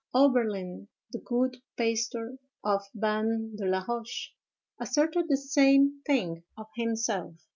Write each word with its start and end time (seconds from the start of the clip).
Oberlin, 0.15 0.87
the 1.11 1.19
good 1.19 1.57
pastor 1.77 2.37
of 2.63 2.81
Ban 2.95 3.55
de 3.55 3.65
la 3.67 3.83
Roche, 3.87 4.31
asserted 4.79 5.27
the 5.29 5.37
same 5.37 6.01
thing 6.07 6.41
of 6.57 6.65
himself. 6.75 7.35